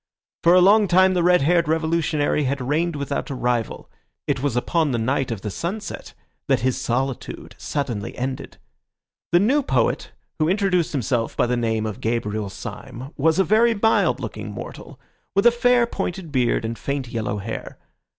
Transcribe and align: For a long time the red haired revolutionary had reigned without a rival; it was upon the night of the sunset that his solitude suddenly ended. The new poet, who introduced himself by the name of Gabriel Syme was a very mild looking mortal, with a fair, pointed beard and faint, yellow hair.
For 0.41 0.55
a 0.55 0.61
long 0.61 0.87
time 0.87 1.13
the 1.13 1.21
red 1.21 1.43
haired 1.43 1.67
revolutionary 1.67 2.45
had 2.45 2.59
reigned 2.59 2.95
without 2.95 3.29
a 3.29 3.35
rival; 3.35 3.87
it 4.25 4.41
was 4.41 4.55
upon 4.55 4.89
the 4.91 4.97
night 4.97 5.29
of 5.29 5.41
the 5.41 5.51
sunset 5.51 6.15
that 6.47 6.61
his 6.61 6.81
solitude 6.81 7.53
suddenly 7.59 8.17
ended. 8.17 8.57
The 9.31 9.39
new 9.39 9.61
poet, 9.61 10.09
who 10.39 10.49
introduced 10.49 10.93
himself 10.93 11.37
by 11.37 11.45
the 11.45 11.55
name 11.55 11.85
of 11.85 12.01
Gabriel 12.01 12.49
Syme 12.49 13.11
was 13.15 13.37
a 13.37 13.43
very 13.43 13.75
mild 13.75 14.19
looking 14.19 14.51
mortal, 14.51 14.99
with 15.35 15.45
a 15.45 15.51
fair, 15.51 15.85
pointed 15.85 16.31
beard 16.31 16.65
and 16.65 16.79
faint, 16.79 17.09
yellow 17.09 17.37
hair. 17.37 17.77